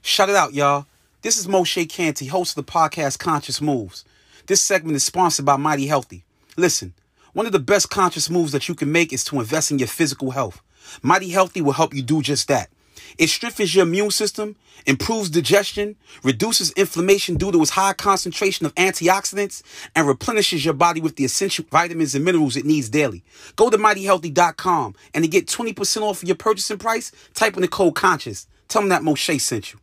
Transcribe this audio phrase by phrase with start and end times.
[0.00, 0.86] Shout it out, y'all.
[1.20, 4.06] This is Moshe Canty, host of the podcast Conscious Moves.
[4.46, 6.24] This segment is sponsored by Mighty Healthy.
[6.56, 6.94] Listen,
[7.34, 9.88] one of the best conscious moves that you can make is to invest in your
[9.88, 10.62] physical health.
[11.02, 12.70] Mighty Healthy will help you do just that.
[13.18, 14.56] It strengthens your immune system,
[14.86, 19.62] improves digestion, reduces inflammation due to its high concentration of antioxidants,
[19.94, 23.24] and replenishes your body with the essential vitamins and minerals it needs daily.
[23.56, 27.68] Go to mightyhealthy.com and to get 20% off of your purchasing price, type in the
[27.68, 28.46] code CONSCIOUS.
[28.68, 29.78] Tell them that Moshe sent you.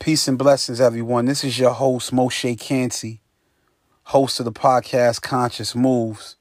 [0.00, 1.26] Peace and blessings, everyone.
[1.26, 3.20] This is your host, Moshe Canty,
[4.04, 6.36] host of the podcast Conscious Moves.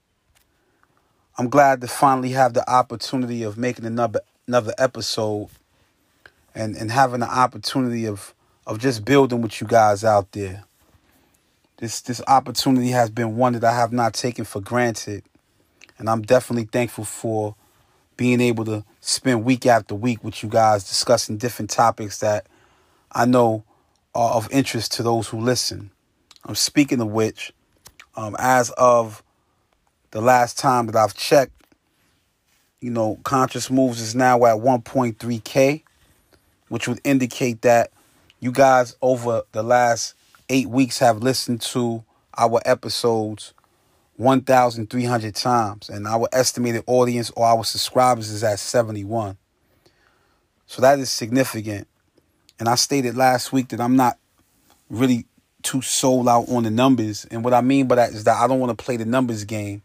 [1.40, 5.50] I'm glad to finally have the opportunity of making another another episode
[6.56, 8.34] and, and having the opportunity of
[8.66, 10.64] of just building with you guys out there.
[11.78, 15.23] This this opportunity has been one that I have not taken for granted.
[16.00, 17.56] And I'm definitely thankful for
[18.17, 22.48] being able to spend week after week with you guys discussing different topics that
[23.11, 23.64] I know
[24.14, 25.92] are of interest to those who listen.
[26.45, 27.54] I'm speaking of which,
[28.16, 29.23] um, as of
[30.11, 31.56] the last time that I've checked,
[32.81, 35.83] you know, Conscious Moves is now at 1.3K,
[36.70, 37.92] which would indicate that
[38.39, 40.14] you guys over the last
[40.50, 42.03] eight weeks have listened to
[42.38, 43.53] our episodes
[44.17, 49.38] 1,300 times, and our estimated audience or our subscribers is at 71.
[50.66, 51.88] So that is significant.
[52.59, 54.17] And I stated last week that I'm not
[54.89, 55.25] really
[55.61, 57.25] too sold out on the numbers.
[57.30, 59.44] And what I mean by that is that I don't want to play the numbers
[59.44, 59.83] game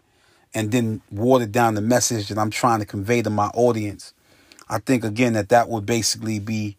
[0.54, 4.12] and then water down the message that I'm trying to convey to my audience.
[4.68, 6.76] I think again that that would basically be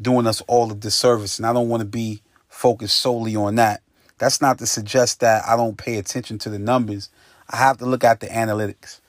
[0.00, 3.82] doing us all a disservice, and I don't want to be focused solely on that.
[4.18, 7.10] That's not to suggest that I don't pay attention to the numbers.
[7.50, 9.00] I have to look at the analytics.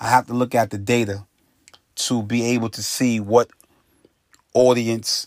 [0.00, 1.26] I have to look at the data
[1.94, 3.50] to be able to see what
[4.54, 5.26] audience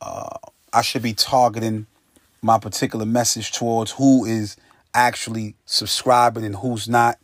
[0.00, 0.36] uh,
[0.72, 1.86] I should be targeting
[2.42, 4.56] my particular message towards, who is
[4.94, 7.18] actually subscribing and who's not.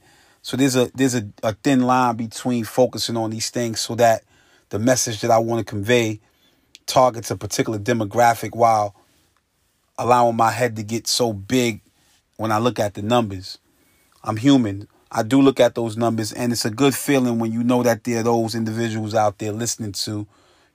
[0.48, 4.22] So there's a there's a, a thin line between focusing on these things so that
[4.70, 6.20] the message that I want to convey
[6.86, 8.96] targets a particular demographic while
[9.98, 11.82] allowing my head to get so big
[12.38, 13.58] when I look at the numbers.
[14.24, 14.88] I'm human.
[15.12, 18.04] I do look at those numbers, and it's a good feeling when you know that
[18.04, 20.26] there are those individuals out there listening to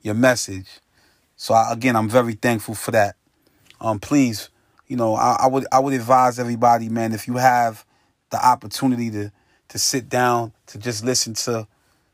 [0.04, 0.68] your message.
[1.36, 3.16] So I, again, I'm very thankful for that.
[3.82, 4.50] Um, please,
[4.88, 7.84] you know, I, I would I would advise everybody, man, if you have
[8.30, 9.32] the opportunity to
[9.74, 11.68] to sit down to just listen to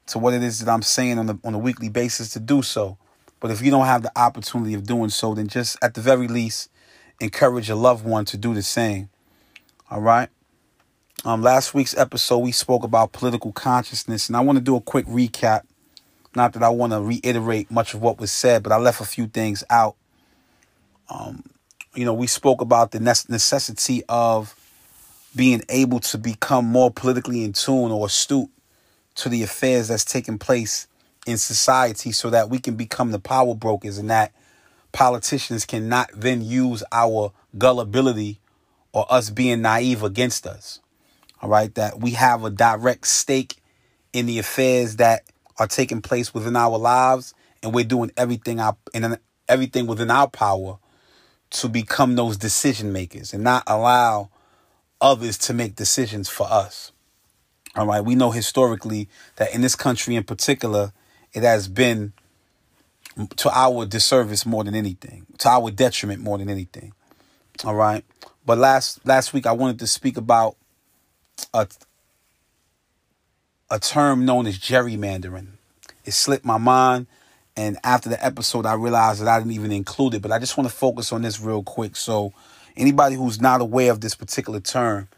[0.07, 2.61] to what it is that I'm saying on a on a weekly basis to do
[2.61, 2.97] so.
[3.41, 6.29] But if you don't have the opportunity of doing so, then just at the very
[6.29, 6.71] least
[7.19, 9.09] encourage a loved one to do the same.
[9.91, 10.29] All right.
[11.25, 14.81] Um, last week's episode we spoke about political consciousness, and I want to do a
[14.81, 15.63] quick recap
[16.35, 19.05] not that I want to reiterate much of what was said, but I left a
[19.05, 19.95] few things out.
[21.09, 21.43] Um,
[21.95, 24.55] you know, we spoke about the necessity of
[25.35, 28.49] being able to become more politically in tune or astute
[29.15, 30.87] to the affairs that's taking place
[31.27, 34.33] in society so that we can become the power brokers and that
[34.91, 38.39] politicians cannot then use our gullibility
[38.93, 40.79] or us being naive against us.
[41.41, 43.57] All right, that we have a direct stake
[44.11, 45.23] in the affairs that
[45.57, 50.27] are taking place within our lives, and we're doing everything our and everything within our
[50.27, 50.77] power
[51.51, 54.29] to become those decision makers and not allow
[55.01, 56.91] others to make decisions for us.
[57.75, 60.91] All right, we know historically that in this country in particular,
[61.33, 62.13] it has been
[63.37, 66.93] to our disservice more than anything, to our detriment more than anything.
[67.63, 68.03] All right,
[68.45, 70.55] but last last week I wanted to speak about
[71.53, 71.67] a
[73.69, 75.47] a term known as gerrymandering.
[76.05, 77.07] It slipped my mind.
[77.55, 80.21] And after the episode, I realized that I didn't even include it.
[80.21, 81.95] But I just want to focus on this real quick.
[81.95, 82.33] So,
[82.79, 85.09] anybody who's not aware of this particular term,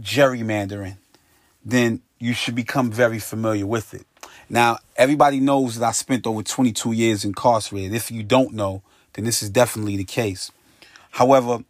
[0.00, 0.96] gerrymandering,
[1.64, 4.06] then you should become very familiar with it.
[4.50, 7.94] Now, everybody knows that I spent over 22 years incarcerated.
[7.94, 8.82] If you don't know,
[9.14, 10.50] then this is definitely the case.
[11.12, 11.64] However,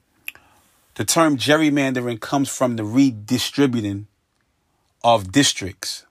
[0.95, 4.07] the term gerrymandering comes from the redistributing
[5.03, 6.07] of districts.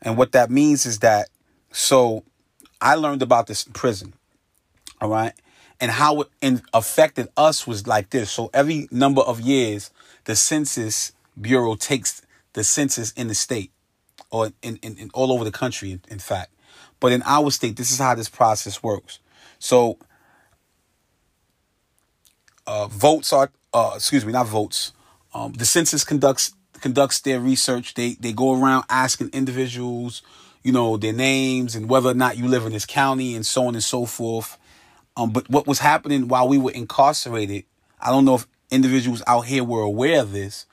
[0.00, 1.28] And what that means is that,
[1.72, 2.22] so
[2.80, 4.12] I learned about this in prison,
[5.00, 5.32] all right?
[5.80, 8.30] And how it affected us was like this.
[8.30, 9.90] So every number of years,
[10.24, 12.22] the Census Bureau takes
[12.54, 13.70] the census in the state
[14.30, 16.50] or in, in, in all over the country, in, in fact.
[16.98, 19.18] But in our state, this is how this process works.
[19.58, 19.98] So
[22.66, 24.92] uh, votes are, uh, excuse me, not votes.
[25.34, 27.94] Um, the census conducts conducts their research.
[27.94, 30.22] They they go around asking individuals,
[30.62, 33.66] you know, their names and whether or not you live in this county and so
[33.66, 34.58] on and so forth.
[35.16, 37.64] Um, but what was happening while we were incarcerated,
[38.00, 40.66] I don't know if individuals out here were aware of this,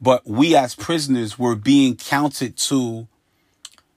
[0.00, 3.08] but we as prisoners were being counted to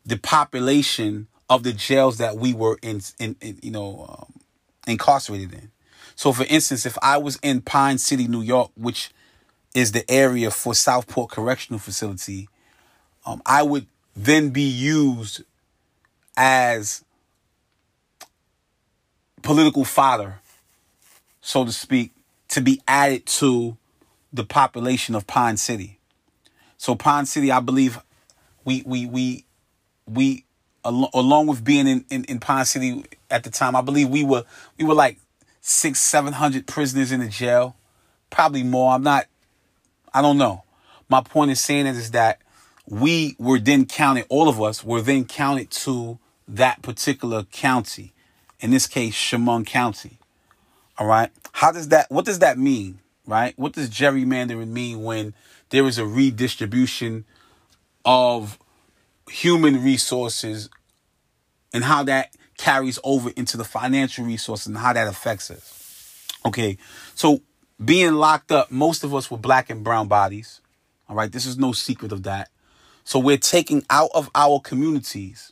[0.06, 4.33] the population of the jails that we were in, in, in you know, um,
[4.88, 5.71] incarcerated in.
[6.15, 9.12] So, for instance, if I was in Pine City, New York, which
[9.75, 12.50] is the area for Southport Correctional Facility,
[13.25, 15.44] um, I would then be used
[16.36, 17.04] as
[19.41, 20.39] political fodder,
[21.41, 22.13] so to speak,
[22.49, 23.77] to be added to
[24.33, 25.99] the population of Pine City.
[26.77, 27.99] So Pine City, I believe,
[28.63, 29.45] we we we
[30.05, 30.45] we
[30.83, 34.43] along with being in, in, in Pine City at the time, I believe we were
[34.77, 35.17] we were like
[35.61, 37.75] six seven hundred prisoners in the jail,
[38.29, 38.94] probably more.
[38.94, 39.25] I'm not,
[40.13, 40.63] I don't know.
[41.09, 42.41] My point is saying is, is that
[42.87, 44.25] we were then counted.
[44.29, 48.13] All of us were then counted to that particular county,
[48.61, 50.17] in this case, Chemung County.
[50.97, 51.31] All right.
[51.51, 52.09] How does that?
[52.09, 52.99] What does that mean?
[53.25, 53.53] Right.
[53.57, 55.33] What does gerrymandering mean when
[55.69, 57.25] there is a redistribution
[58.05, 58.57] of
[59.29, 60.69] human resources
[61.73, 66.27] and how that carries over into the financial resources and how that affects us.
[66.45, 66.77] Okay,
[67.15, 67.41] so
[67.83, 70.61] being locked up, most of us were black and brown bodies.
[71.09, 72.49] All right, this is no secret of that.
[73.03, 75.51] So we're taking out of our communities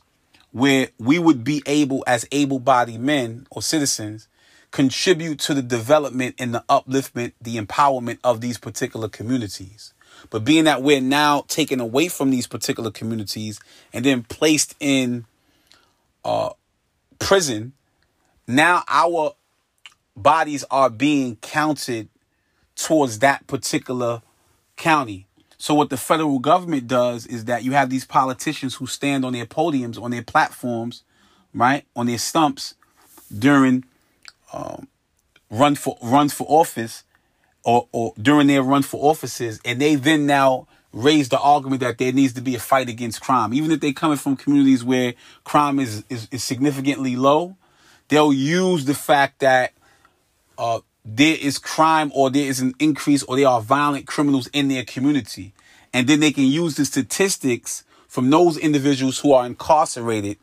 [0.52, 4.28] where we would be able, as able bodied men or citizens,
[4.70, 9.92] contribute to the development and the upliftment, the empowerment of these particular communities.
[10.28, 13.60] But being that we're now taken away from these particular communities
[13.92, 15.24] and then placed in
[16.24, 16.50] uh,
[17.18, 17.72] prison,
[18.46, 19.34] now our
[20.16, 22.08] bodies are being counted
[22.74, 24.22] towards that particular
[24.76, 25.26] county.
[25.60, 29.34] So what the federal government does is that you have these politicians who stand on
[29.34, 31.02] their podiums, on their platforms,
[31.52, 32.76] right, on their stumps
[33.38, 33.84] during
[34.54, 34.88] um,
[35.50, 37.04] run for runs for office,
[37.62, 41.98] or, or during their run for offices, and they then now raise the argument that
[41.98, 43.52] there needs to be a fight against crime.
[43.52, 45.12] Even if they're coming from communities where
[45.44, 47.54] crime is, is, is significantly low,
[48.08, 49.74] they'll use the fact that
[50.56, 50.80] uh,
[51.16, 54.84] there is crime or there is an increase or there are violent criminals in their
[54.84, 55.52] community.
[55.92, 60.38] And then they can use the statistics from those individuals who are incarcerated,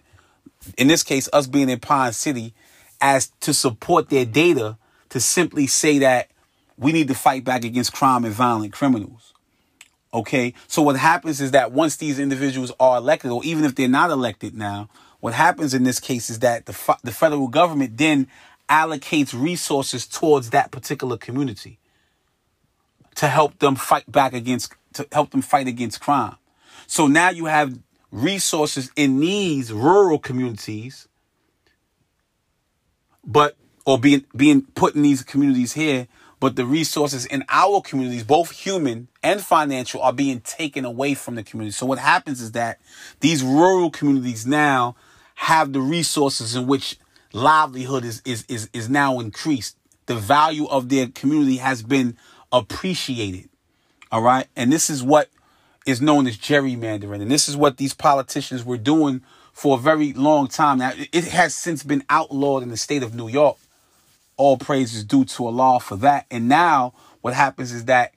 [0.77, 2.53] in this case, us being in Pine City,
[2.99, 4.77] as to support their data
[5.09, 6.29] to simply say that
[6.77, 9.33] we need to fight back against crime and violent criminals.
[10.13, 10.53] Okay.
[10.67, 14.09] So what happens is that once these individuals are elected, or even if they're not
[14.09, 18.27] elected now, what happens in this case is that the, the federal government then
[18.69, 21.79] allocates resources towards that particular community
[23.15, 26.35] to help them fight back against, to help them fight against crime.
[26.85, 27.79] So now you have
[28.11, 31.07] resources in these rural communities,
[33.25, 33.55] but,
[33.85, 36.07] or being, being put in these communities here
[36.39, 41.35] but the resources in our communities, both human and financial, are being taken away from
[41.35, 41.73] the community.
[41.73, 42.79] So what happens is that
[43.21, 44.95] these rural communities now
[45.35, 46.97] have the resources in which
[47.37, 49.77] livelihood is, is, is, is now increased.
[50.07, 52.17] The value of their community has been
[52.51, 53.49] appreciated.
[54.11, 54.47] All right.
[54.55, 55.29] And this is what
[55.85, 57.21] is known as gerrymandering.
[57.21, 59.21] And this is what these politicians were doing
[59.53, 60.79] for a very long time.
[60.79, 63.57] Now, it has since been outlawed in the state of New York
[64.37, 66.27] all praise is due to Allah for that.
[66.31, 68.13] And now what happens is that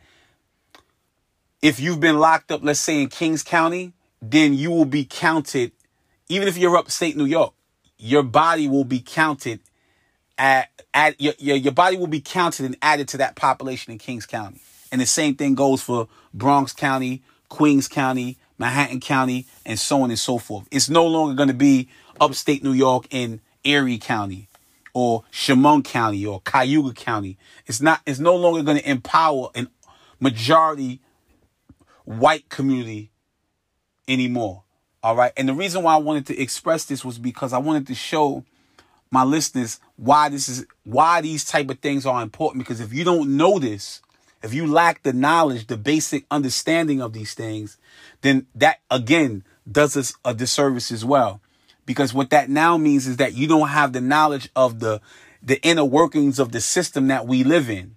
[1.63, 5.73] if you've been locked up, let's say in Kings County, then you will be counted,
[6.29, 7.55] even if you're upstate New York,
[8.01, 9.61] your body will be counted
[10.39, 13.99] at, at your, your, your body will be counted and added to that population in
[13.99, 14.61] Kings County.
[14.91, 20.11] And the same thing goes for Bronx County, Queens County, Manhattan County, and so on
[20.11, 20.67] and so forth.
[20.71, 21.89] It's no longer going to be
[22.21, 24.49] upstate New York in Erie County
[24.95, 27.39] or Chemung County or Cayuga County.
[27.67, 29.67] It's not, it's no longer going to empower a
[30.19, 31.01] majority
[32.05, 33.11] white community
[34.09, 34.65] anymore.
[35.03, 35.33] All right.
[35.37, 38.45] And the reason why I wanted to express this was because I wanted to show
[39.11, 42.65] my listeners why this is, why these type of things are important.
[42.65, 44.03] Because if you don't know this,
[44.43, 47.79] if you lack the knowledge, the basic understanding of these things,
[48.21, 51.41] then that again does us a disservice as well.
[51.87, 55.01] Because what that now means is that you don't have the knowledge of the,
[55.43, 57.97] the inner workings of the system that we live in.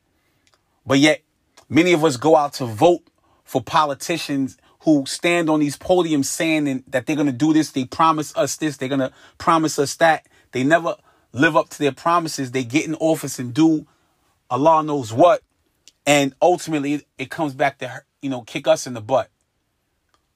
[0.86, 1.22] But yet,
[1.70, 3.04] many of us go out to vote
[3.44, 7.72] for politicians who stand on these podiums saying that they're going to do this.
[7.72, 8.78] They promise us this.
[8.78, 10.28] They're going to promise us that.
[10.52, 10.98] They never
[11.32, 12.52] live up to their promises.
[12.52, 13.88] They get in office and do
[14.50, 15.42] Allah knows what.
[16.06, 19.30] And ultimately, it comes back to, you know, kick us in the butt.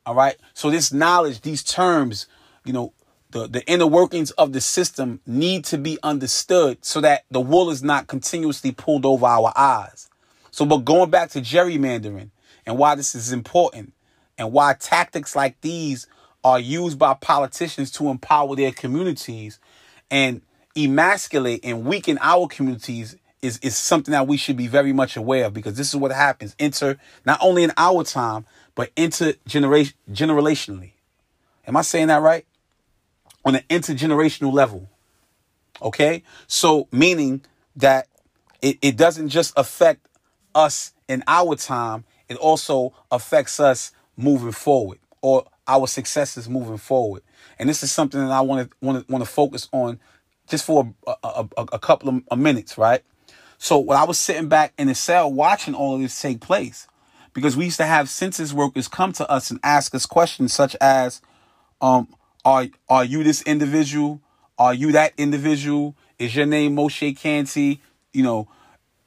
[0.05, 0.37] All right.
[0.53, 2.27] So this knowledge, these terms,
[2.63, 2.93] you know,
[3.31, 7.69] the, the inner workings of the system need to be understood so that the wool
[7.69, 10.09] is not continuously pulled over our eyes.
[10.51, 12.29] So, but going back to gerrymandering
[12.65, 13.91] and why this is important
[14.37, 16.07] and why tactics like these
[16.43, 19.59] are used by politicians to empower their communities
[20.09, 20.41] and
[20.77, 25.45] emasculate and weaken our communities is, is something that we should be very much aware
[25.45, 26.55] of because this is what happens.
[26.59, 30.91] Enter not only in our time, but intergeneration generationally.
[31.67, 32.45] Am I saying that right?
[33.43, 34.87] On an intergenerational level.
[35.81, 36.23] Okay?
[36.47, 37.41] So meaning
[37.75, 38.07] that
[38.61, 40.07] it, it doesn't just affect
[40.55, 47.21] us in our time, it also affects us moving forward or our successes moving forward.
[47.59, 49.99] And this is something that I want to want to want to focus on
[50.47, 53.03] just for a, a, a, a couple of minutes, right?
[53.57, 56.87] So when I was sitting back in the cell watching all of this take place,
[57.33, 60.75] because we used to have census workers come to us and ask us questions such
[60.79, 61.21] as,
[61.81, 62.07] um,
[62.45, 64.21] are are you this individual?
[64.57, 65.95] Are you that individual?
[66.17, 67.81] Is your name Moshe Canty?
[68.13, 68.47] You know,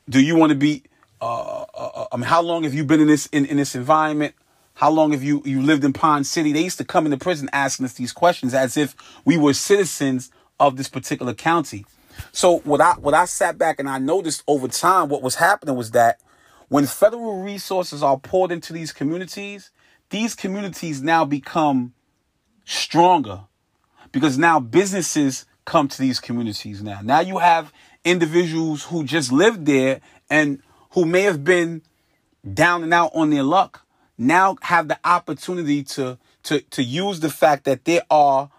[0.08, 0.84] do you want to be?
[1.20, 3.74] Uh, uh, uh, I mean, how long have you been in this in, in this
[3.74, 4.34] environment?
[4.80, 6.54] How long have you you lived in Pond City?
[6.54, 8.96] They used to come into prison asking us these questions as if
[9.26, 11.84] we were citizens of this particular county.
[12.32, 15.76] So what I what I sat back and I noticed over time what was happening
[15.76, 16.18] was that
[16.68, 19.68] when federal resources are poured into these communities,
[20.08, 21.92] these communities now become
[22.64, 23.40] stronger
[24.12, 27.00] because now businesses come to these communities now.
[27.02, 27.70] Now you have
[28.02, 31.82] individuals who just lived there and who may have been
[32.54, 33.84] down and out on their luck
[34.20, 38.50] now have the opportunity to to to use the fact that there are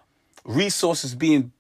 [0.44, 1.52] resources being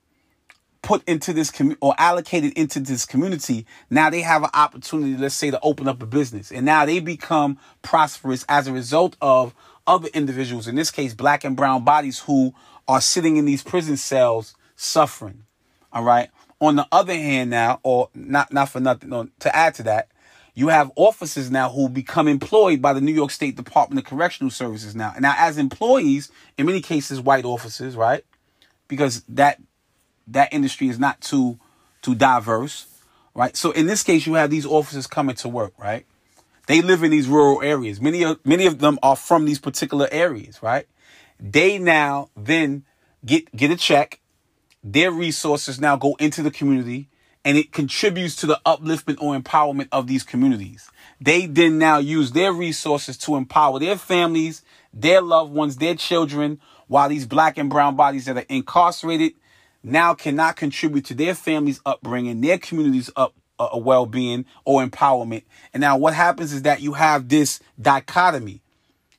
[0.81, 5.35] put into this community or allocated into this community, now they have an opportunity, let's
[5.35, 6.51] say, to open up a business.
[6.51, 9.53] And now they become prosperous as a result of
[9.85, 12.55] other individuals, in this case, black and brown bodies who
[12.87, 15.43] are sitting in these prison cells suffering.
[15.93, 16.29] All right.
[16.59, 20.10] On the other hand, now, or not, not for nothing, no, to add to that,
[20.53, 24.51] you have officers now who become employed by the New York State Department of Correctional
[24.51, 25.13] Services now.
[25.19, 28.25] Now, as employees, in many cases, white officers, right?
[28.87, 29.61] Because that
[30.27, 31.59] that industry is not too
[32.01, 32.87] too diverse,
[33.33, 33.55] right?
[33.55, 36.05] So in this case, you have these officers coming to work, right?
[36.67, 38.01] They live in these rural areas.
[38.01, 40.85] Many of many of them are from these particular areas, right?
[41.39, 42.85] They now then
[43.25, 44.19] get get a check.
[44.83, 47.07] Their resources now go into the community
[47.43, 50.89] and it contributes to the upliftment or empowerment of these communities.
[51.19, 56.59] They then now use their resources to empower their families, their loved ones, their children,
[56.87, 59.33] while these black and brown bodies that are incarcerated
[59.83, 65.43] now cannot contribute to their family's upbringing, their community's up uh, well-being or empowerment.
[65.73, 68.61] And now what happens is that you have this dichotomy.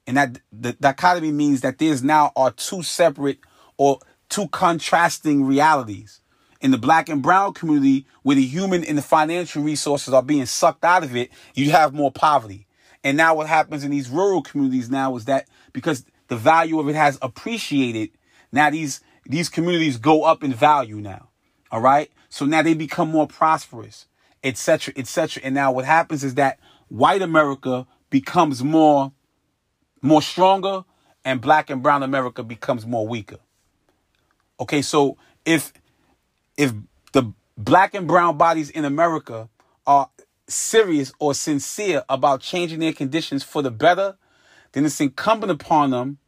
[0.07, 3.39] And that the dichotomy means that there's now are two separate
[3.77, 6.21] or two contrasting realities.
[6.63, 10.47] In the black and brown community, where the human and the financial resources are being
[10.47, 12.67] sucked out of it, you have more poverty.
[13.05, 16.89] And now what happens in these rural communities now is that because the value of
[16.89, 18.11] it has appreciated,
[18.53, 21.29] now these these communities go up in value now.
[21.71, 22.11] All right.
[22.29, 24.07] So now they become more prosperous,
[24.43, 25.43] etc., etc.
[25.45, 29.13] And now what happens is that white America becomes more,
[30.01, 30.85] more stronger,
[31.25, 33.39] and black and brown America becomes more weaker.
[34.61, 34.83] Okay.
[34.83, 35.73] So if,
[36.57, 36.73] if
[37.13, 39.49] the black and brown bodies in America
[39.87, 40.11] are
[40.49, 44.17] serious or sincere about changing their conditions for the better,
[44.73, 46.19] then it's incumbent upon them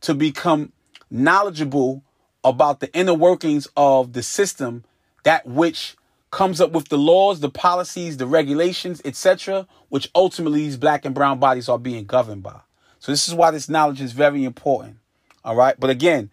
[0.00, 0.72] to become
[1.10, 2.02] knowledgeable
[2.44, 4.84] about the inner workings of the system,
[5.24, 5.96] that which
[6.30, 11.14] comes up with the laws, the policies, the regulations, etc., which ultimately these black and
[11.14, 12.58] brown bodies are being governed by.
[12.98, 14.96] So this is why this knowledge is very important.
[15.44, 15.78] All right.
[15.78, 16.30] But again,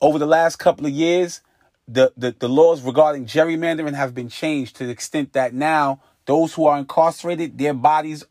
[0.00, 1.40] over the last couple of years,
[1.86, 6.54] the, the, the laws regarding gerrymandering have been changed to the extent that now those
[6.54, 8.24] who are incarcerated, their bodies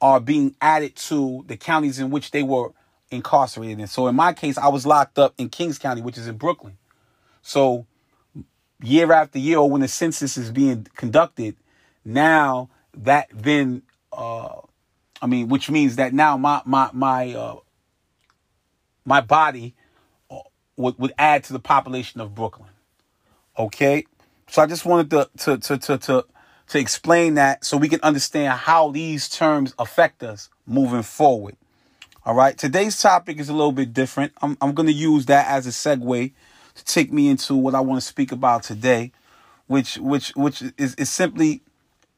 [0.00, 2.72] are being added to the counties in which they were
[3.10, 3.86] incarcerated in.
[3.86, 6.78] So in my case, I was locked up in Kings County, which is in Brooklyn.
[7.42, 7.86] So
[8.82, 11.56] year after year, when the census is being conducted,
[12.04, 13.82] now that then,
[14.12, 14.60] uh,
[15.22, 17.56] I mean, which means that now my my my uh,
[19.04, 19.74] my body
[20.30, 20.38] uh,
[20.76, 22.69] would would add to the population of Brooklyn.
[23.58, 24.04] Okay,
[24.48, 26.24] so I just wanted to to to to to,
[26.68, 31.56] to explain that so we can understand how these terms affect us moving forward.
[32.24, 32.56] All right.
[32.56, 34.32] Today's topic is a little bit different.
[34.42, 36.32] I'm, I'm going to use that as a segue
[36.74, 39.10] to take me into what I want to speak about today,
[39.66, 41.62] which, which, which is, is simply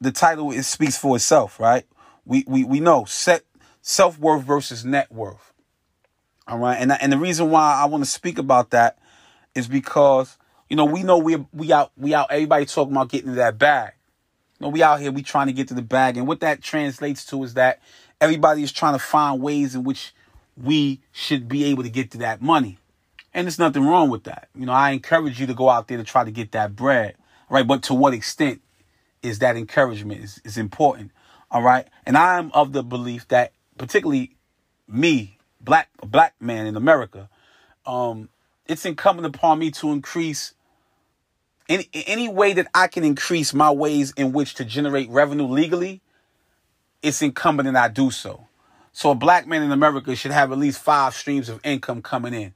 [0.01, 0.51] the title.
[0.51, 1.85] It speaks for itself, right?
[2.25, 3.43] We, we, we know set
[3.81, 5.53] self worth versus net worth.
[6.47, 8.99] All right, and and the reason why I want to speak about that
[9.55, 10.37] is because
[10.73, 13.59] you know we know we we out we out everybody talking about getting to that
[13.59, 13.93] bag.
[14.59, 16.63] You know we out here we trying to get to the bag, and what that
[16.63, 17.79] translates to is that
[18.19, 20.15] everybody is trying to find ways in which
[20.57, 22.79] we should be able to get to that money,
[23.35, 24.49] and there's nothing wrong with that.
[24.55, 27.17] You know I encourage you to go out there to try to get that bread,
[27.51, 27.67] right?
[27.67, 28.59] But to what extent
[29.21, 31.11] is that encouragement is, is important,
[31.51, 31.87] all right?
[32.03, 34.37] And I'm of the belief that particularly
[34.87, 37.29] me black black man in America,
[37.85, 38.29] um,
[38.65, 40.55] it's incumbent upon me to increase
[41.69, 46.01] any any way that I can increase my ways in which to generate revenue legally.
[47.01, 48.47] It's incumbent that I do so.
[48.93, 52.33] So a black man in America should have at least five streams of income coming
[52.33, 52.53] in,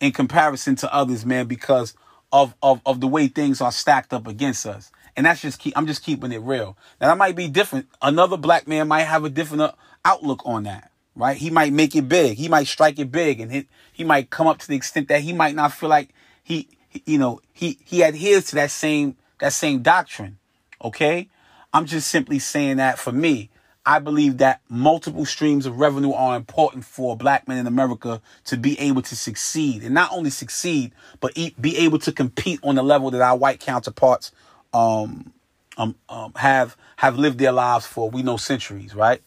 [0.00, 1.94] in comparison to others, man, because
[2.32, 4.90] of of of the way things are stacked up against us.
[5.16, 5.76] And that's just keep.
[5.76, 6.76] I'm just keeping it real.
[7.00, 7.88] Now that might be different.
[8.00, 9.72] Another black man might have a different uh,
[10.04, 11.36] outlook on that right?
[11.36, 12.38] He might make it big.
[12.38, 15.20] He might strike it big, and he, he might come up to the extent that
[15.20, 16.10] he might not feel like
[16.42, 16.68] he,
[17.06, 20.38] you know, he he adheres to that same that same doctrine.
[20.82, 21.28] Okay,
[21.72, 23.50] I'm just simply saying that for me,
[23.84, 28.56] I believe that multiple streams of revenue are important for black men in America to
[28.56, 32.82] be able to succeed, and not only succeed, but be able to compete on the
[32.82, 34.32] level that our white counterparts
[34.72, 35.32] um,
[35.76, 39.20] um, um have have lived their lives for we know centuries, right?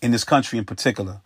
[0.00, 1.20] In this country in particular.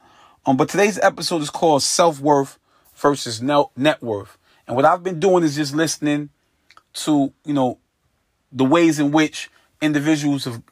[0.44, 2.58] Um, but today's episode is called Self Worth
[2.94, 4.38] versus Net Worth.
[4.66, 6.30] And what I've been doing is just listening
[6.94, 7.78] to, you know,
[8.52, 10.62] the ways in which individuals have,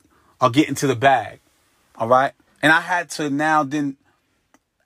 [0.41, 1.41] are getting to the bag.
[1.97, 2.33] All right.
[2.63, 3.97] And I had to now then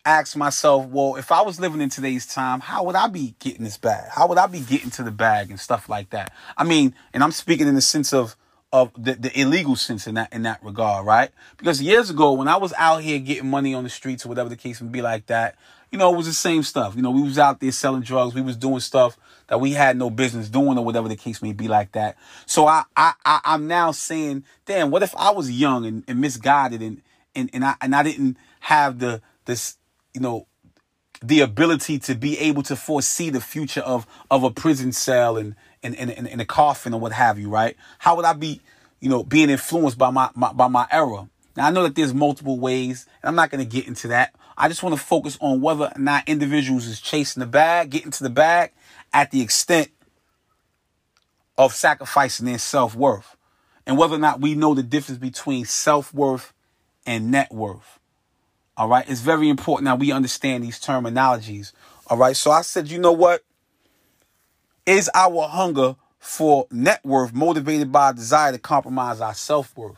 [0.04, 3.64] ask myself, well, if I was living in today's time, how would I be getting
[3.64, 4.08] this bag?
[4.10, 6.32] How would I be getting to the bag and stuff like that?
[6.56, 8.36] I mean, and I'm speaking in the sense of
[8.70, 11.30] of the, the illegal sense in that in that regard, right?
[11.56, 14.48] Because years ago, when I was out here getting money on the streets or whatever
[14.48, 15.56] the case would be like that,
[15.90, 16.96] you know, it was the same stuff.
[16.96, 19.16] You know, we was out there selling drugs, we was doing stuff
[19.48, 22.16] that we had no business doing or whatever the case may be like that.
[22.46, 26.20] So I I, I am now saying, damn, what if I was young and, and
[26.20, 27.02] misguided and
[27.34, 29.76] and and I and I didn't have the this
[30.14, 30.46] you know
[31.22, 35.56] the ability to be able to foresee the future of of a prison cell and
[35.82, 37.76] in, in, in, in a coffin or what have you, right?
[37.98, 38.60] How would I be,
[39.00, 41.28] you know, being influenced by my, my by my era?
[41.58, 44.32] Now I know that there's multiple ways, and I'm not going to get into that.
[44.56, 48.12] I just want to focus on whether or not individuals is chasing the bag, getting
[48.12, 48.70] to the bag
[49.12, 49.88] at the extent
[51.56, 53.36] of sacrificing their self worth,
[53.88, 56.52] and whether or not we know the difference between self worth
[57.04, 57.98] and net worth.
[58.76, 61.72] All right, it's very important that we understand these terminologies.
[62.06, 63.42] All right, so I said, you know what?
[64.86, 69.96] Is our hunger for net worth motivated by a desire to compromise our self worth?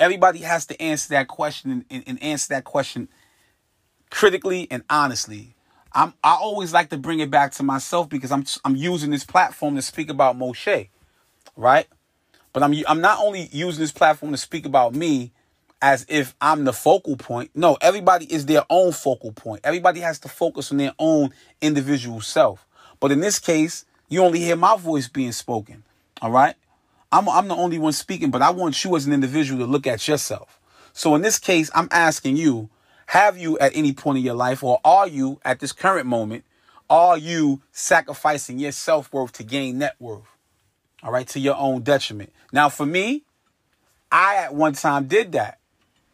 [0.00, 3.08] Everybody has to answer that question and, and, answer that question
[4.10, 5.54] critically and honestly.
[5.92, 9.24] I'm, I always like to bring it back to myself because I'm I'm using this
[9.24, 10.88] platform to speak about Moshe,
[11.56, 11.86] right?
[12.52, 15.32] But I'm I'm not only using this platform to speak about me
[15.80, 17.50] as if I'm the focal point.
[17.54, 19.60] No, everybody is their own focal point.
[19.64, 21.30] Everybody has to focus on their own
[21.60, 22.66] individual self.
[23.00, 25.84] But in this case, you only hear my voice being spoken.
[26.20, 26.56] All right?
[27.10, 29.86] I'm, I'm the only one speaking, but I want you as an individual to look
[29.86, 30.60] at yourself.
[30.92, 32.68] So in this case, I'm asking you,
[33.06, 36.44] have you at any point in your life, or are you at this current moment,
[36.90, 40.26] are you sacrificing your self worth to gain net worth?
[41.02, 42.32] All right, to your own detriment.
[42.52, 43.24] Now, for me,
[44.10, 45.58] I at one time did that.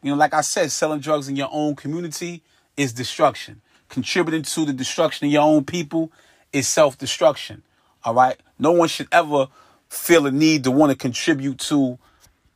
[0.02, 2.42] You know, like I said, selling drugs in your own community
[2.76, 3.62] is destruction.
[3.88, 6.12] Contributing to the destruction of your own people
[6.52, 7.62] is self destruction.
[8.04, 8.36] All right.
[8.58, 9.48] No one should ever
[9.94, 11.98] feel a need to want to contribute to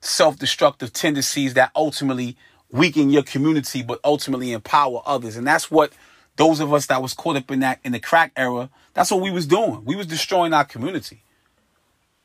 [0.00, 2.36] self destructive tendencies that ultimately
[2.70, 5.36] weaken your community, but ultimately empower others.
[5.36, 5.92] And that's what
[6.36, 9.20] those of us that was caught up in that in the crack era, that's what
[9.20, 9.84] we was doing.
[9.84, 11.22] We was destroying our community.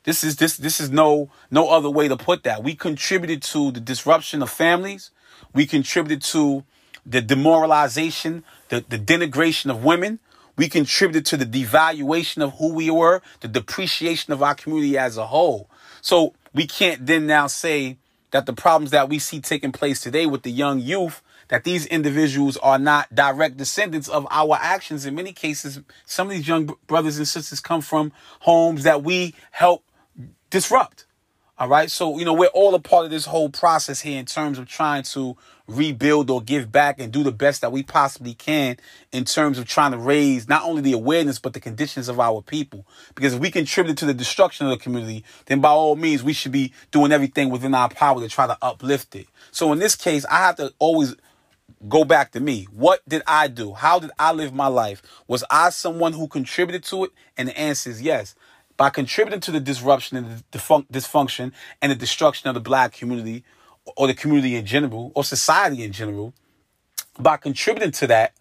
[0.04, 2.62] This is this this is no no other way to put that.
[2.62, 5.10] We contributed to the disruption of families.
[5.54, 6.64] We contributed to
[7.06, 10.20] the demoralization, the, the denigration of women.
[10.56, 15.16] We contributed to the devaluation of who we were, the depreciation of our community as
[15.16, 15.68] a whole.
[16.00, 17.98] So we can't then now say
[18.30, 21.86] that the problems that we see taking place today with the young youth, that these
[21.86, 25.06] individuals are not direct descendants of our actions.
[25.06, 29.34] In many cases, some of these young brothers and sisters come from homes that we
[29.50, 29.84] help
[30.50, 31.06] disrupt.
[31.56, 31.88] All right.
[31.88, 34.66] So, you know, we're all a part of this whole process here in terms of
[34.66, 35.36] trying to
[35.68, 38.76] rebuild or give back and do the best that we possibly can
[39.12, 42.42] in terms of trying to raise not only the awareness, but the conditions of our
[42.42, 42.84] people.
[43.14, 46.32] Because if we contribute to the destruction of the community, then by all means, we
[46.32, 49.28] should be doing everything within our power to try to uplift it.
[49.52, 51.14] So in this case, I have to always
[51.88, 52.66] go back to me.
[52.72, 53.74] What did I do?
[53.74, 55.02] How did I live my life?
[55.28, 57.10] Was I someone who contributed to it?
[57.36, 58.34] And the answer is yes.
[58.76, 60.58] By contributing to the disruption and the
[60.92, 63.44] dysfunction and the destruction of the black community
[63.96, 66.34] or the community in general or society in general,
[67.18, 68.32] by contributing to that,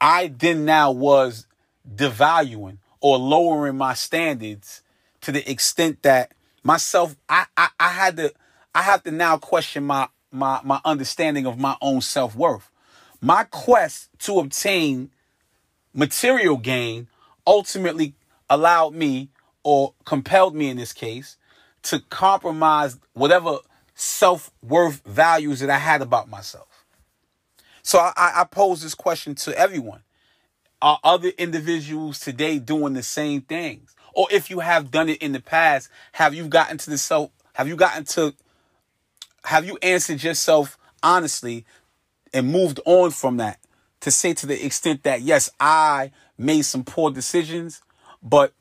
[0.00, 1.46] I then now was
[1.94, 4.82] devaluing or lowering my standards
[5.22, 8.32] to the extent that myself I, I, I had to
[8.74, 12.70] I have to now question my my my understanding of my own self-worth.
[13.20, 15.10] My quest to obtain
[15.92, 17.08] material gain
[17.46, 18.14] ultimately
[18.48, 19.28] allowed me
[19.62, 21.36] or compelled me in this case
[21.82, 23.58] to compromise whatever
[23.94, 26.84] self-worth values that I had about myself.
[27.82, 30.02] So I, I pose this question to everyone.
[30.82, 33.94] Are other individuals today doing the same things?
[34.14, 37.30] Or if you have done it in the past, have you gotten to the self
[37.54, 38.34] have you gotten to
[39.44, 41.66] have you answered yourself honestly
[42.32, 43.58] and moved on from that
[44.00, 47.82] to say to the extent that yes, I made some poor decisions,
[48.22, 48.54] but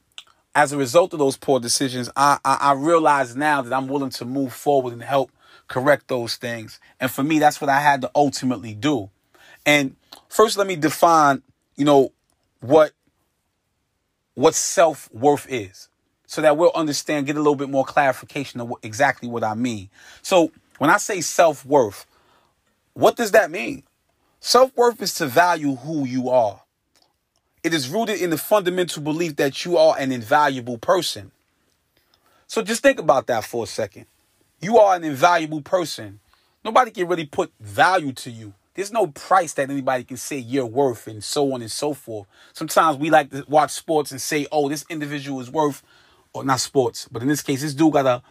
[0.56, 4.10] as a result of those poor decisions, I, I, I realize now that I'm willing
[4.12, 5.32] to move forward and help
[5.68, 6.80] correct those things.
[7.00, 9.10] And for me, that's what I had to ultimately do.
[9.66, 9.96] And
[10.28, 11.44] first, let me define,
[11.76, 12.12] you know,
[12.62, 12.94] what
[14.34, 15.90] what self worth is,
[16.26, 19.54] so that we'll understand, get a little bit more clarification of what, exactly what I
[19.54, 19.90] mean.
[20.22, 22.06] So when I say self worth,
[22.94, 23.84] what does that mean?
[24.40, 26.62] Self worth is to value who you are.
[27.64, 31.32] It is rooted in the fundamental belief that you are an invaluable person.
[32.48, 34.06] So just think about that for a second.
[34.62, 36.20] You are an invaluable person.
[36.64, 38.54] Nobody can really put value to you.
[38.74, 42.28] There's no price that anybody can say you're worth and so on and so forth.
[42.54, 45.84] Sometimes we like to watch sports and say, oh, this individual is worth,
[46.34, 48.22] or not sports, but in this case, this dude got a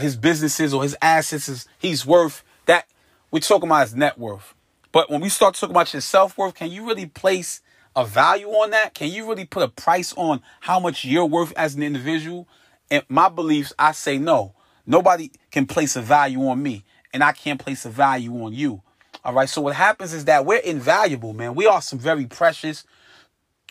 [0.00, 2.86] his businesses or his assets is he's worth that
[3.30, 4.54] we're talking about his net worth.
[4.90, 7.60] But when we start talking about your self worth, can you really place
[7.98, 8.94] a value on that?
[8.94, 12.46] Can you really put a price on how much you're worth as an individual?
[12.92, 14.54] And my beliefs, I say no.
[14.86, 18.82] Nobody can place a value on me, and I can't place a value on you.
[19.24, 19.48] All right.
[19.48, 21.56] So what happens is that we're invaluable, man.
[21.56, 22.84] We are some very precious,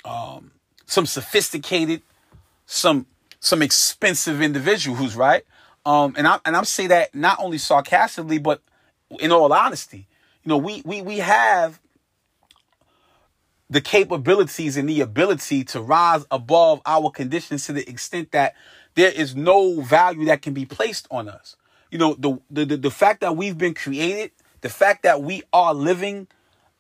[0.04, 0.52] um,
[0.86, 2.02] some sophisticated,
[2.66, 3.08] some
[3.40, 5.44] some expensive individuals, right?
[5.86, 8.62] Um, and I and I'm say that not only sarcastically, but
[9.22, 10.06] in all honesty.
[10.44, 11.80] You know, we we we have
[13.70, 18.56] the capabilities and the ability to rise above our conditions to the extent that
[18.96, 21.56] there is no value that can be placed on us.
[21.92, 25.74] You know, the the the, fact that we've been created, the fact that we are
[25.74, 26.28] living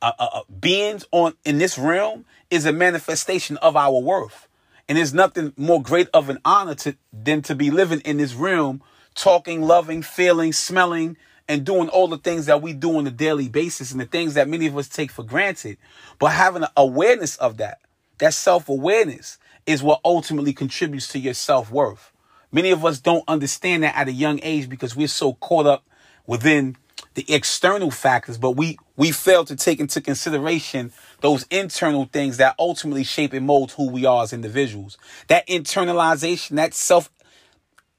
[0.02, 4.47] uh, uh, uh beings on in this realm is a manifestation of our worth.
[4.89, 8.34] And there's nothing more great of an honor to than to be living in this
[8.34, 8.82] realm,
[9.15, 13.49] talking, loving, feeling, smelling, and doing all the things that we do on a daily
[13.49, 15.77] basis and the things that many of us take for granted.
[16.19, 17.79] But having an awareness of that,
[18.19, 22.12] that self-awareness is what ultimately contributes to your self-worth.
[22.51, 25.86] Many of us don't understand that at a young age because we're so caught up
[26.25, 26.77] within
[27.13, 32.55] the external factors, but we we fail to take into consideration those internal things that
[32.57, 34.97] ultimately shape and mold who we are as individuals.
[35.27, 37.12] That internalization, that self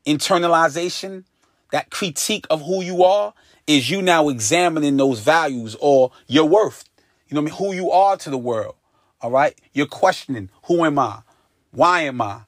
[0.07, 1.25] internalization,
[1.73, 3.35] that critique of who you are
[3.67, 6.85] is you now examining those values or your worth.
[7.29, 7.55] You know I mean?
[7.55, 8.75] Who you are to the world.
[9.21, 9.59] All right?
[9.73, 11.21] You're questioning, who am I?
[11.71, 12.43] Why am I?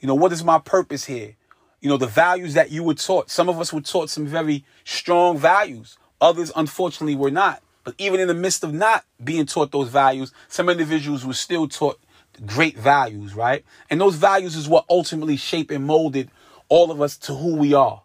[0.00, 1.36] You know, what is my purpose here?
[1.80, 3.30] You know, the values that you were taught.
[3.30, 5.98] Some of us were taught some very strong values.
[6.20, 7.62] Others, unfortunately, were not.
[7.84, 11.68] But even in the midst of not being taught those values, some individuals were still
[11.68, 11.98] taught
[12.46, 13.64] great values, right?
[13.90, 16.30] And those values is what ultimately shaped and molded
[16.68, 18.02] all of us to who we are.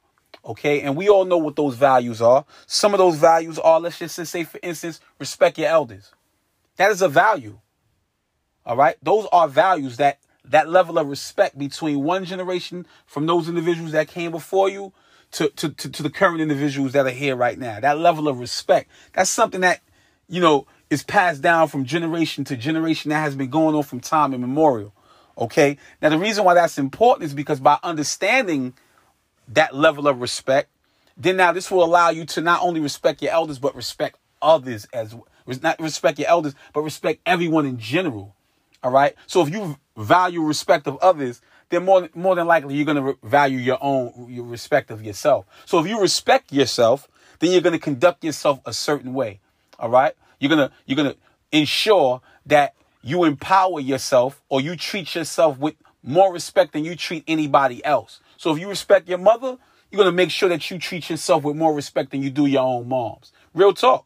[0.48, 2.46] Okay, and we all know what those values are.
[2.66, 6.14] Some of those values are, let's just say, for instance, respect your elders.
[6.78, 7.60] That is a value.
[8.66, 13.50] All right, those are values that that level of respect between one generation from those
[13.50, 14.94] individuals that came before you
[15.32, 17.82] to, to, to, to the current individuals that are here right now.
[17.82, 18.90] That level of respect.
[19.12, 19.82] That's something that,
[20.30, 24.00] you know, is passed down from generation to generation that has been going on from
[24.00, 24.94] time immemorial.
[25.38, 25.78] Okay.
[26.02, 28.74] Now, the reason why that's important is because by understanding
[29.50, 30.70] that level of respect,
[31.16, 34.88] then now this will allow you to not only respect your elders, but respect others
[34.94, 35.16] as
[35.62, 38.36] not respect your elders, but respect everyone in general.
[38.84, 39.16] All right.
[39.26, 43.04] So if you value respect of others, then more more than likely you're going to
[43.04, 45.46] re- value your own your respect of yourself.
[45.66, 47.08] So if you respect yourself,
[47.40, 49.40] then you're going to conduct yourself a certain way.
[49.80, 50.14] All right?
[50.40, 51.18] You're to you're to
[51.52, 57.24] ensure that you empower yourself or you treat yourself with more respect than you treat
[57.28, 58.20] anybody else.
[58.38, 59.58] So if you respect your mother,
[59.92, 62.46] you're going to make sure that you treat yourself with more respect than you do
[62.46, 63.32] your own moms.
[63.54, 64.06] Real talk.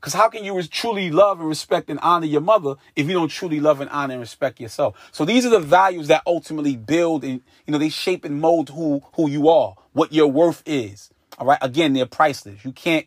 [0.00, 3.28] Because how can you truly love and respect and honor your mother if you don't
[3.28, 4.96] truly love and honor and respect yourself?
[5.10, 8.70] So these are the values that ultimately build and you know they shape and mold
[8.70, 11.10] who who you are, what your worth is.
[11.36, 11.58] All right.
[11.60, 12.64] Again, they're priceless.
[12.64, 13.06] You can't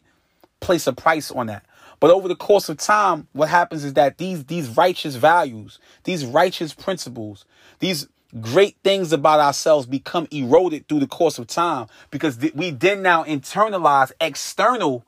[0.60, 1.65] place a price on that.
[2.01, 6.25] But over the course of time, what happens is that these these righteous values, these
[6.25, 7.45] righteous principles,
[7.79, 12.69] these great things about ourselves become eroded through the course of time because th- we
[12.71, 15.05] then now internalize external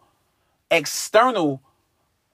[0.69, 1.61] external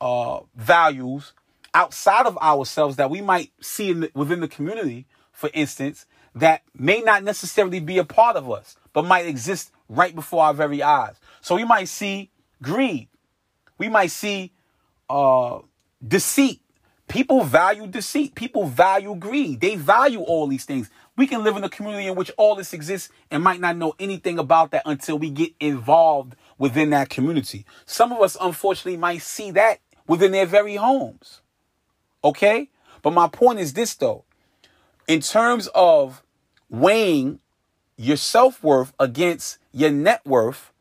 [0.02, 1.34] uh, values
[1.74, 7.02] outside of ourselves that we might see the, within the community, for instance, that may
[7.02, 11.16] not necessarily be a part of us, but might exist right before our very eyes.
[11.42, 13.10] So we might see greed.
[13.78, 14.52] We might see
[15.10, 15.60] uh,
[16.06, 16.62] deceit.
[17.10, 18.36] People value deceit.
[18.36, 19.60] People value greed.
[19.60, 20.90] They value all these things.
[21.18, 23.94] We can live in a community in which all this exists and might not know
[24.00, 27.66] anything about that until we get involved within that community.
[27.86, 31.42] Some of us, unfortunately, might see that within their very homes.
[32.24, 32.70] Okay?
[33.02, 34.24] But my point is this, though.
[35.08, 36.22] In terms of
[36.70, 37.40] weighing
[37.98, 40.72] your self worth against your net worth,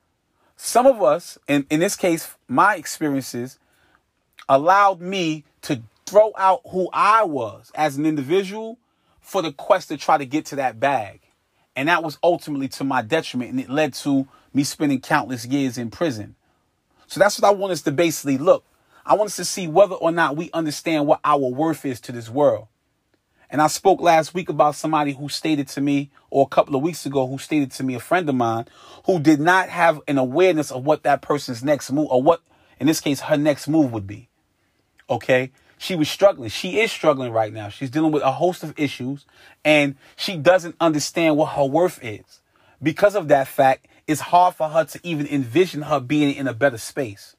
[0.56, 3.58] some of us, in, in this case, my experiences,
[4.48, 8.78] allowed me to throw out who I was as an individual
[9.20, 11.20] for the quest to try to get to that bag.
[11.76, 15.78] And that was ultimately to my detriment, and it led to me spending countless years
[15.78, 16.34] in prison.
[17.06, 18.64] So that's what I want us to basically look.
[19.06, 22.12] I want us to see whether or not we understand what our worth is to
[22.12, 22.68] this world.
[23.50, 26.82] And I spoke last week about somebody who stated to me, or a couple of
[26.82, 28.66] weeks ago, who stated to me, a friend of mine,
[29.06, 32.42] who did not have an awareness of what that person's next move, or what,
[32.78, 34.28] in this case, her next move would be.
[35.08, 35.50] Okay?
[35.78, 36.50] She was struggling.
[36.50, 37.68] She is struggling right now.
[37.68, 39.24] She's dealing with a host of issues,
[39.64, 42.40] and she doesn't understand what her worth is.
[42.82, 46.54] Because of that fact, it's hard for her to even envision her being in a
[46.54, 47.36] better space.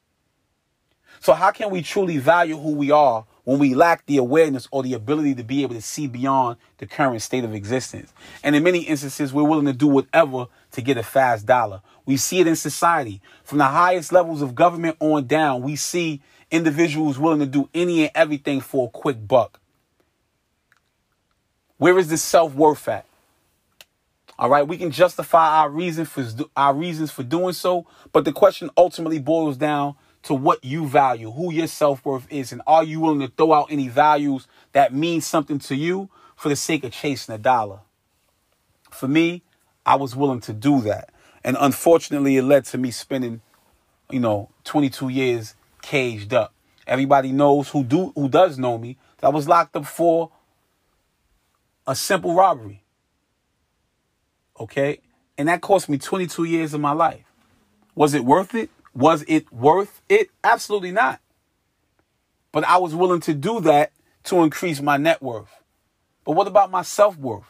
[1.20, 4.82] So, how can we truly value who we are when we lack the awareness or
[4.82, 8.12] the ability to be able to see beyond the current state of existence.
[8.44, 11.82] And in many instances, we're willing to do whatever to get a fast dollar.
[12.06, 13.20] We see it in society.
[13.42, 18.02] From the highest levels of government on down, we see individuals willing to do any
[18.02, 19.60] and everything for a quick buck.
[21.78, 23.06] Where is this self worth at?
[24.38, 26.24] All right, we can justify our reason for
[26.56, 31.30] our reasons for doing so, but the question ultimately boils down to what you value,
[31.30, 34.94] who your self worth is, and are you willing to throw out any values that
[34.94, 37.80] mean something to you for the sake of chasing a dollar?
[38.90, 39.42] For me,
[39.86, 41.10] I was willing to do that.
[41.42, 43.40] And unfortunately, it led to me spending,
[44.10, 46.54] you know, 22 years caged up.
[46.86, 50.30] Everybody knows who do who does know me I was locked up for
[51.86, 52.82] a simple robbery.
[54.58, 55.00] Okay?
[55.36, 57.24] And that cost me 22 years of my life.
[57.94, 58.70] Was it worth it?
[58.94, 60.30] Was it worth it?
[60.44, 61.20] Absolutely not.
[62.52, 63.92] But I was willing to do that
[64.24, 65.50] to increase my net worth.
[66.24, 67.44] But what about my self worth?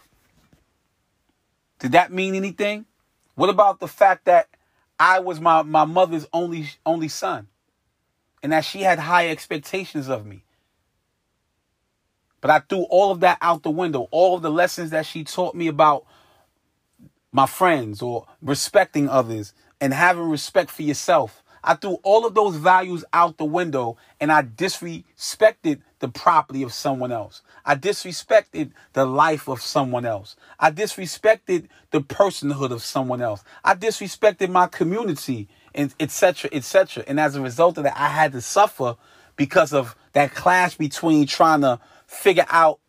[1.79, 2.87] Did that mean anything?
[3.35, 4.49] What about the fact that
[4.99, 7.49] I was my, my mother's only only son
[8.43, 10.45] and that she had high expectations of me?
[12.41, 14.09] But I threw all of that out the window.
[14.11, 16.07] All of the lessons that she taught me about
[17.33, 21.43] my friends or respecting others, and having respect for yourself.
[21.63, 26.73] I threw all of those values out the window and I disrespected the property of
[26.73, 27.43] someone else.
[27.65, 30.37] I disrespected the life of someone else.
[30.59, 33.45] I disrespected the personhood of someone else.
[33.63, 36.51] I disrespected my community and etc.
[36.53, 37.05] etc.
[37.07, 38.97] And as a result of that, I had to suffer
[39.37, 42.81] because of that clash between trying to figure out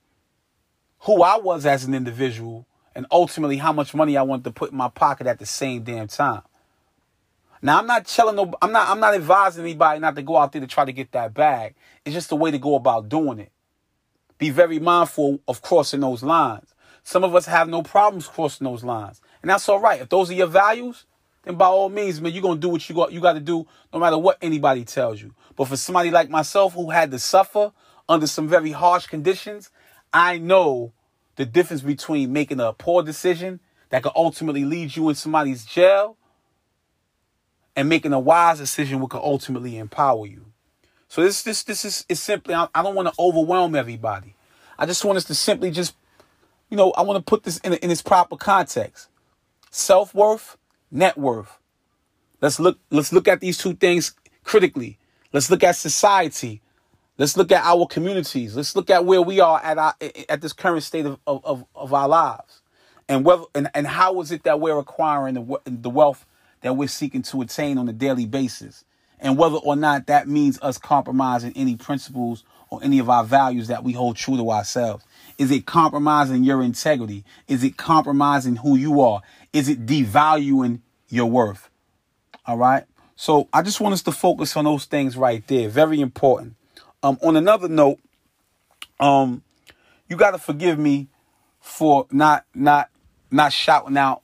[1.00, 4.72] who I was as an individual and ultimately how much money I wanted to put
[4.72, 6.42] in my pocket at the same damn time.
[7.62, 10.52] Now I'm not telling no, I'm not I'm not advising anybody not to go out
[10.52, 11.76] there to try to get that bag.
[12.06, 13.52] It's just the way to go about doing it.
[14.40, 16.74] Be very mindful of crossing those lines.
[17.04, 20.02] Some of us have no problems crossing those lines, and that's all right.
[20.02, 21.06] If those are your values,
[21.44, 23.66] then by all means, man, you're gonna do what you got you got to do,
[23.94, 25.34] no matter what anybody tells you.
[25.56, 27.72] But for somebody like myself who had to suffer
[28.08, 29.72] under some very harsh conditions,
[30.14, 30.94] I know
[31.36, 36.18] the difference between making a poor decision that could ultimately lead you in somebody's jail
[37.76, 40.46] and making a wise decision which could ultimately empower you.
[41.08, 44.36] So this this this is, is simply I, I don't want to overwhelm everybody.
[44.78, 45.96] I just want us to simply just
[46.70, 49.10] you know I want to put this in in its proper context.
[49.72, 50.58] Self worth,
[50.92, 51.58] net worth.
[52.42, 55.00] Let's look let's look at these two things critically.
[55.34, 56.62] Let's look at society.
[57.18, 58.56] Let's look at our communities.
[58.56, 59.96] Let's look at where we are at our
[60.30, 62.62] at this current state of of, of our lives,
[63.10, 66.26] and whether and, and how is it that we're acquiring the the wealth
[66.62, 68.86] that we're seeking to attain on a daily basis.
[69.20, 73.68] and whether or not that means us compromising any principles or any of our values
[73.68, 75.06] that we hold true to ourselves.
[75.38, 77.24] Is it compromising your integrity?
[77.48, 79.22] Is it compromising who you are?
[79.54, 81.70] Is it devaluing your worth?
[82.46, 82.86] All right.
[83.16, 85.70] So I just want us to focus on those things right there.
[85.70, 86.56] Very important.
[87.04, 88.00] Um, on another note,
[89.00, 89.44] um,
[90.08, 91.08] you got to forgive me
[91.60, 92.90] for not not
[93.30, 94.24] not shouting out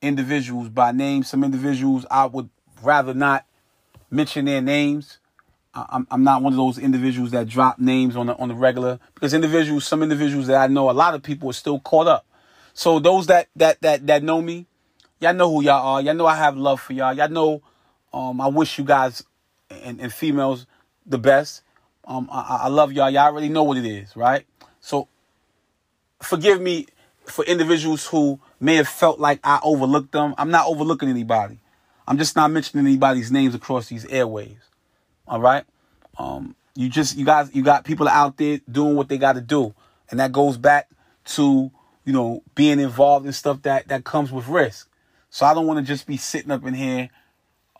[0.00, 1.22] individuals by name.
[1.22, 2.48] Some individuals I would
[2.82, 3.44] rather not
[4.10, 5.18] mention their names.
[5.74, 8.98] I'm I'm not one of those individuals that drop names on the on the regular
[9.14, 12.26] because individuals, some individuals that I know, a lot of people are still caught up.
[12.74, 14.66] So those that that that that know me,
[15.20, 16.00] y'all know who y'all are.
[16.00, 17.12] Y'all know I have love for y'all.
[17.14, 17.62] Y'all know
[18.12, 19.24] um, I wish you guys
[19.70, 20.66] and, and females
[21.06, 21.62] the best.
[22.04, 23.10] Um, I, I love y'all.
[23.10, 24.46] Y'all already know what it is, right?
[24.80, 25.08] So
[26.20, 26.86] forgive me
[27.24, 30.34] for individuals who may have felt like I overlooked them.
[30.38, 31.58] I'm not overlooking anybody.
[32.06, 34.56] I'm just not mentioning anybody's names across these airwaves.
[35.28, 35.64] All right.
[36.18, 39.40] Um, you just you guys you got people out there doing what they got to
[39.40, 39.74] do,
[40.10, 40.88] and that goes back
[41.24, 41.70] to
[42.04, 44.88] you know being involved in stuff that that comes with risk.
[45.30, 47.10] So I don't want to just be sitting up in here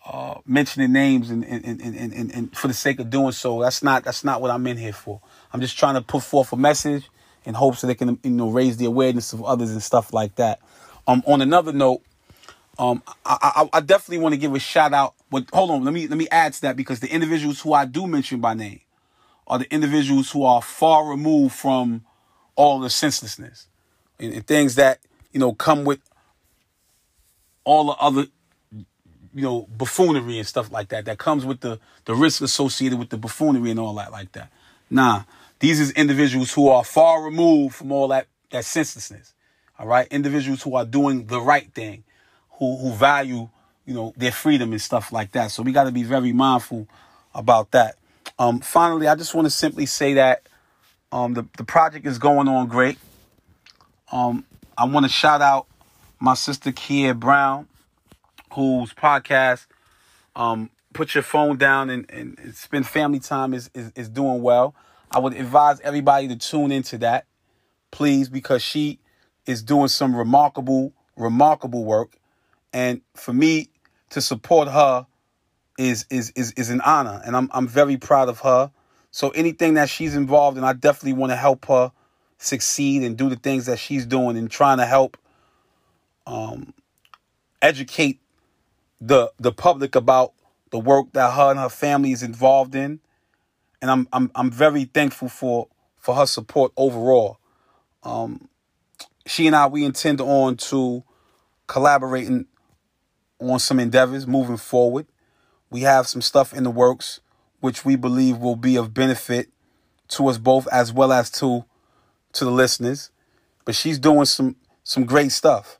[0.05, 3.61] uh, mentioning names and and, and, and, and and for the sake of doing so.
[3.61, 5.21] That's not that's not what I'm in here for.
[5.51, 7.09] I'm just trying to put forth a message
[7.45, 10.35] in hopes that they can you know raise the awareness of others and stuff like
[10.35, 10.59] that.
[11.07, 12.01] Um, on another note,
[12.79, 15.15] um, I, I, I definitely want to give a shout out.
[15.29, 17.85] But hold on, let me let me add to that because the individuals who I
[17.85, 18.81] do mention by name
[19.47, 22.03] are the individuals who are far removed from
[22.55, 23.67] all the senselessness
[24.19, 24.99] and, and things that
[25.31, 25.99] you know come with
[27.63, 28.27] all the other
[29.33, 33.09] you know buffoonery and stuff like that that comes with the the risk associated with
[33.09, 34.51] the buffoonery and all that like that.
[34.89, 35.23] Nah,
[35.59, 39.33] these is individuals who are far removed from all that that senselessness.
[39.79, 42.03] All right, individuals who are doing the right thing,
[42.51, 43.49] who who value
[43.85, 45.51] you know their freedom and stuff like that.
[45.51, 46.87] So we got to be very mindful
[47.33, 47.95] about that.
[48.37, 50.47] Um, finally, I just want to simply say that
[51.11, 52.97] um, the the project is going on great.
[54.13, 54.45] Um,
[54.77, 55.65] I want to shout out
[56.19, 57.67] my sister Kia Brown,
[58.53, 59.65] whose podcast
[60.35, 64.75] um, "Put Your Phone Down and, and Spend Family Time" is, is is doing well.
[65.09, 67.25] I would advise everybody to tune into that,
[67.89, 68.99] please, because she
[69.47, 72.15] is doing some remarkable, remarkable work.
[72.71, 73.69] And for me
[74.11, 75.07] to support her
[75.79, 77.19] is is is is an honor.
[77.25, 78.69] And I'm I'm very proud of her.
[79.09, 81.91] So anything that she's involved in, I definitely want to help her
[82.43, 85.17] succeed and do the things that she's doing and trying to help
[86.25, 86.73] um,
[87.61, 88.19] educate
[89.01, 90.33] the the public about
[90.71, 92.99] the work that her and her family is involved in.
[93.81, 97.37] And I'm I'm I'm very thankful for for her support overall.
[98.03, 98.49] Um,
[99.25, 101.03] she and I we intend on to
[101.67, 102.45] collaborating
[103.39, 105.07] on some endeavors moving forward.
[105.69, 107.19] We have some stuff in the works
[107.59, 109.49] which we believe will be of benefit
[110.09, 111.63] to us both as well as to
[112.33, 113.09] to the listeners.
[113.65, 115.79] But she's doing some some great stuff,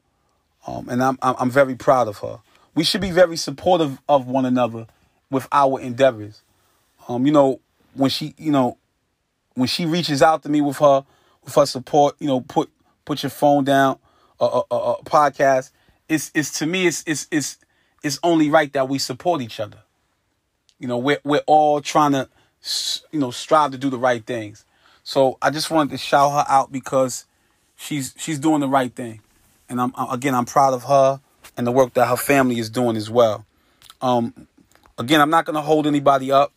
[0.66, 2.40] um, and I'm I'm very proud of her.
[2.76, 4.88] We should be very supportive of one another
[5.30, 6.42] with our endeavors.
[7.08, 7.60] Um, you know,
[7.94, 8.78] when she you know
[9.56, 11.06] when she reaches out to me with her
[11.44, 12.70] with her support, you know, put
[13.06, 14.00] put your phone down,
[14.40, 15.72] a, a, a, a podcast.
[16.08, 17.58] It's it's to me it's it's it's
[18.04, 19.80] it's only right that we support each other.
[20.80, 22.30] You know, we're we're all trying to
[23.12, 24.66] you know strive to do the right things.
[25.04, 27.26] So I just wanted to shout her out because
[27.76, 29.22] she's she's doing the right thing,
[29.70, 31.20] and I'm again I'm proud of her
[31.58, 33.46] and the work that her family is doing as well.
[34.02, 34.48] Um,
[34.98, 36.52] again, I'm not going to hold anybody up.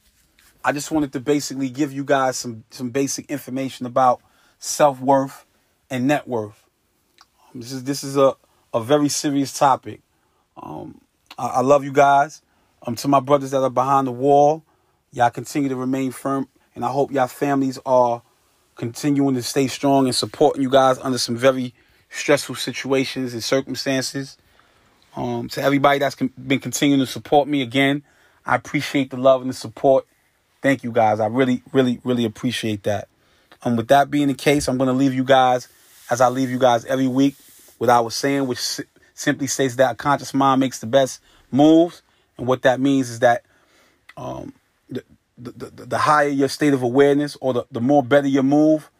[0.65, 4.21] I just wanted to basically give you guys some some basic information about
[4.59, 5.45] self worth
[5.91, 6.65] and net worth.
[7.55, 8.35] Um, this is this is a,
[8.75, 10.01] a very serious topic.
[10.57, 11.01] Um,
[11.39, 12.43] I, I, love you guys.
[12.87, 14.65] Um, to my brothers that are behind the wall,
[15.13, 18.23] y'all continue to remain firm, and I hope y'all families are
[18.77, 21.75] continuing to stay strong and supporting you guys under some very
[22.11, 24.39] stressful situations and circumstances.
[25.17, 28.03] Um, to everybody that's been continuing to support me again,
[28.45, 30.07] I appreciate the love and the support.
[30.63, 31.21] Thank you guys.
[31.21, 33.09] I really, really, really appreciate that.
[33.63, 35.69] And um, with that being the case, I'm going to leave you guys
[36.11, 37.35] as I leave you guys every week
[37.89, 41.21] I was saying, which si- simply states that a conscious mind makes the best
[41.51, 42.03] moves.
[42.39, 43.45] And what that means is that
[44.17, 44.53] um,
[45.39, 48.91] the, the, the, higher your state of awareness or the, the more better your move,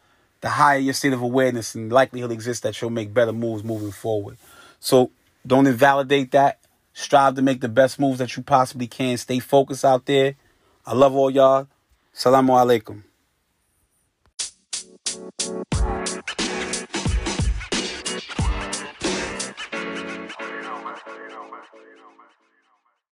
[0.41, 3.91] the higher your state of awareness and likelihood exists that you'll make better moves moving
[3.91, 4.37] forward.
[4.79, 5.11] So
[5.45, 6.59] don't invalidate that.
[6.93, 9.17] Strive to make the best moves that you possibly can.
[9.17, 10.35] Stay focused out there.
[10.85, 11.67] I love all y'all.
[12.13, 13.03] Salamu alaikum.